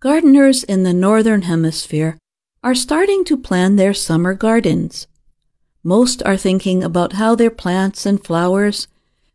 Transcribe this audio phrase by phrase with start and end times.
[0.00, 2.16] Gardeners in the Northern Hemisphere
[2.64, 5.06] are starting to plan their summer gardens.
[5.84, 8.88] Most are thinking about how their plants and flowers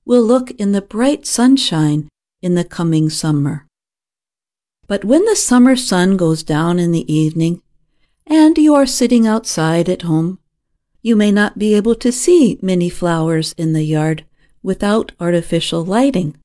[0.06, 2.10] will look in the bright sunshine
[2.42, 3.68] in the coming summer.
[4.88, 7.62] But when the summer sun goes down in the evening
[8.26, 10.40] and you are sitting outside at home,
[11.04, 14.26] you may not be able to see many flowers in the yard
[14.64, 16.36] without artificial lighting.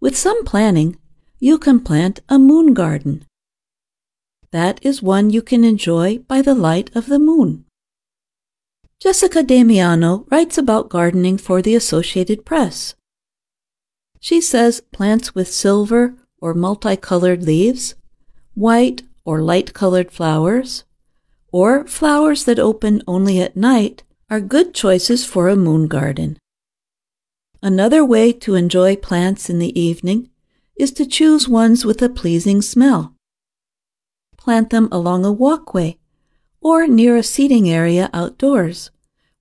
[0.00, 0.96] With some planning,
[1.40, 3.24] you can plant a moon garden.
[4.50, 7.64] That is one you can enjoy by the light of the moon.
[9.00, 12.94] Jessica Damiano writes about gardening for the Associated Press.
[14.18, 17.94] She says plants with silver or multicolored leaves,
[18.54, 20.84] white or light colored flowers,
[21.52, 26.36] or flowers that open only at night are good choices for a moon garden.
[27.62, 30.30] Another way to enjoy plants in the evening
[30.78, 33.14] is to choose ones with a pleasing smell.
[34.36, 35.98] Plant them along a walkway
[36.60, 38.90] or near a seating area outdoors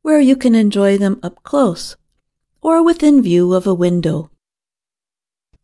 [0.01, 1.95] where you can enjoy them up close
[2.61, 4.31] or within view of a window.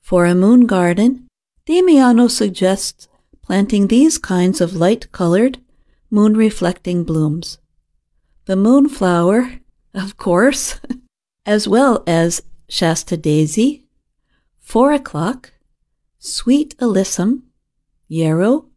[0.02, 1.28] For a moon garden,
[1.66, 3.08] Damiano suggests
[3.42, 5.59] planting these kinds of light colored,
[6.09, 7.58] moon reflecting blooms.
[8.45, 9.59] The moonflower,
[9.94, 10.80] of course,
[11.45, 13.86] as well as Shasta daisy,
[14.59, 15.53] four o'clock,
[16.25, 17.41] Sweet Alyssum,
[18.07, 18.69] Yarrow,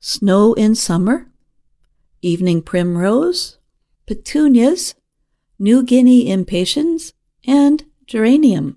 [0.00, 1.32] Snow in Summer,
[2.20, 3.56] Evening Primrose,
[4.06, 4.94] Petunias,
[5.58, 7.14] New Guinea Impatiens,
[7.46, 8.76] and Geranium.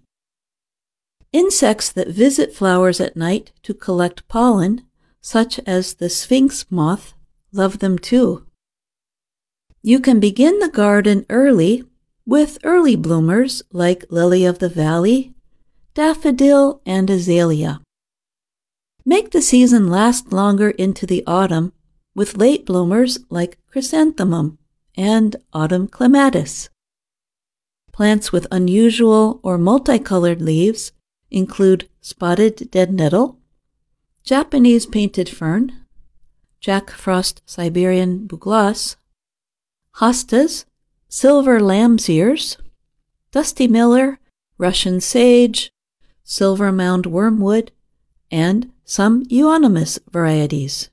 [1.34, 4.84] Insects that visit flowers at night to collect pollen,
[5.20, 7.16] such as the sphinx moth,
[7.52, 8.46] love them too.
[9.82, 11.84] You can begin the garden early
[12.26, 15.34] with early bloomers like lily of the valley,
[15.94, 17.82] daffodil, and azalea.
[19.06, 21.74] Make the season last longer into the autumn
[22.16, 24.58] with late bloomers like chrysanthemum
[24.96, 26.70] and autumn clematis.
[27.92, 30.94] Plants with unusual or multicolored leaves
[31.30, 33.40] include spotted dead nettle,
[34.24, 35.86] Japanese painted fern,
[36.62, 38.96] Jack Frost Siberian bugloss,
[39.98, 40.66] hostas,
[41.10, 42.58] silver lamb's ears,
[43.32, 44.20] dusty miller,
[44.58, 45.72] Russian sage,
[46.24, 47.72] silver mound wormwood,
[48.32, 50.90] and some euonymus varieties.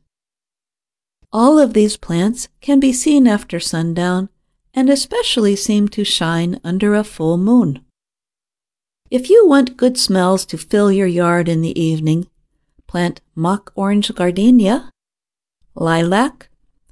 [1.33, 4.29] All of these plants can be seen after sundown
[4.75, 7.85] and especially seem to shine under a full moon.
[9.11, 12.29] If you want good smells to fill your yard in the evening,
[12.87, 14.91] plant mock orange gardenia,
[15.75, 16.49] lilac,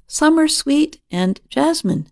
[0.07, 2.07] summer sweet, and jasmine.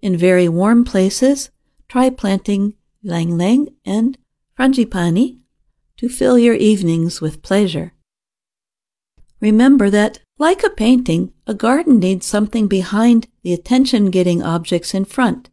[0.00, 1.50] In very warm places,
[1.88, 2.74] try planting
[3.04, 4.18] ylang ylang and
[4.58, 5.41] frangipani
[6.02, 7.92] to fill your evenings with pleasure.
[9.40, 15.04] Remember that, like a painting, a garden needs something behind the attention getting objects in
[15.04, 15.48] front.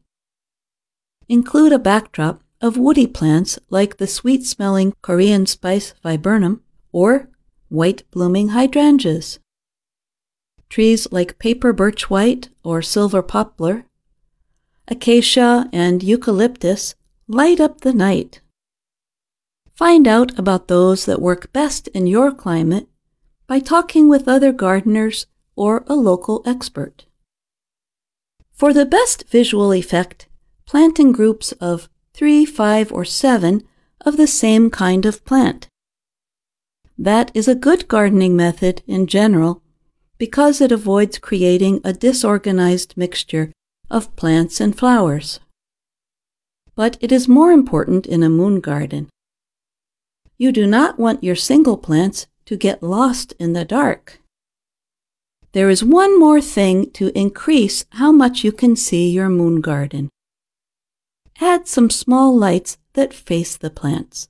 [1.27, 7.29] Include a backdrop of woody plants like the sweet smelling Korean spice viburnum or
[7.67, 9.37] white blooming hydrangeas.
[10.67, 13.85] Trees like paper birch white or silver poplar,
[14.87, 16.95] acacia, and eucalyptus
[17.27, 18.41] light up the night.
[19.79, 22.89] Find out about those that work best in your climate
[23.47, 25.25] by talking with other gardeners
[25.55, 27.05] or a local expert.
[28.51, 30.27] For the best visual effect,
[30.65, 33.63] plant in groups of three, five, or seven
[34.01, 35.69] of the same kind of plant.
[36.97, 39.63] That is a good gardening method in general
[40.17, 43.53] because it avoids creating a disorganized mixture
[43.89, 45.39] of plants and flowers.
[46.75, 49.07] But it is more important in a moon garden.
[50.39, 54.21] You do not want your single plants to get lost in the dark.
[55.51, 60.07] There is one more thing to increase how much you can see your moon garden.
[61.41, 64.29] Add some small lights that face the plants.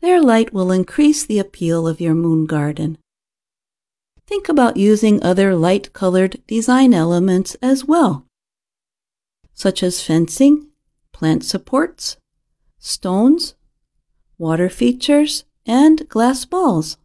[0.00, 2.98] Their light will increase the appeal of your moon garden.
[4.26, 8.26] Think about using other light colored design elements as well,
[9.54, 10.66] such as fencing,
[11.12, 12.16] plant supports,
[12.80, 13.54] stones,
[14.40, 16.96] water features, and glass balls.